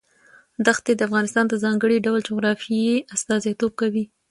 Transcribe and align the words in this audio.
دښتې 0.65 0.91
د 0.95 1.01
افغانستان 1.07 1.45
د 1.49 1.53
ځانګړي 1.63 1.97
ډول 2.05 2.19
جغرافیه 2.29 2.95
استازیتوب 3.15 3.71
کوي. 3.81 4.05